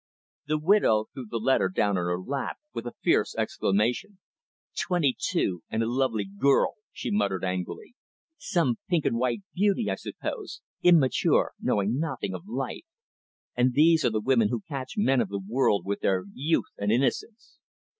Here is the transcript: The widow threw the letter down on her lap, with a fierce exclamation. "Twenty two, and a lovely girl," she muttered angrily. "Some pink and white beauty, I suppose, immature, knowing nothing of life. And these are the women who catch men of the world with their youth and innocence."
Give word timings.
The 0.47 0.57
widow 0.57 1.05
threw 1.13 1.27
the 1.29 1.37
letter 1.37 1.69
down 1.69 1.91
on 1.95 1.97
her 1.97 2.19
lap, 2.19 2.57
with 2.73 2.87
a 2.87 2.95
fierce 3.03 3.35
exclamation. 3.35 4.17
"Twenty 4.75 5.15
two, 5.15 5.61
and 5.69 5.83
a 5.83 5.87
lovely 5.91 6.25
girl," 6.25 6.77
she 6.91 7.11
muttered 7.11 7.43
angrily. 7.43 7.93
"Some 8.35 8.79
pink 8.89 9.05
and 9.05 9.17
white 9.19 9.43
beauty, 9.53 9.91
I 9.91 9.93
suppose, 9.95 10.61
immature, 10.81 11.51
knowing 11.59 11.99
nothing 11.99 12.33
of 12.33 12.47
life. 12.47 12.85
And 13.55 13.73
these 13.73 14.03
are 14.03 14.09
the 14.09 14.19
women 14.21 14.49
who 14.49 14.61
catch 14.61 14.93
men 14.97 15.21
of 15.21 15.29
the 15.29 15.37
world 15.47 15.85
with 15.85 15.99
their 15.99 16.25
youth 16.33 16.71
and 16.79 16.91
innocence." 16.91 17.59